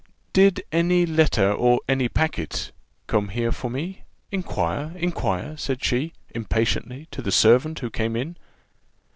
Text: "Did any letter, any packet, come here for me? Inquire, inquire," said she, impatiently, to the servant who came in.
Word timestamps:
"Did 0.33 0.63
any 0.71 1.05
letter, 1.05 1.55
any 1.87 2.09
packet, 2.09 2.71
come 3.05 3.27
here 3.29 3.51
for 3.51 3.69
me? 3.69 4.01
Inquire, 4.31 4.93
inquire," 4.97 5.55
said 5.57 5.83
she, 5.83 6.13
impatiently, 6.31 7.07
to 7.11 7.21
the 7.21 7.31
servant 7.31 7.77
who 7.81 7.91
came 7.91 8.15
in. 8.15 8.35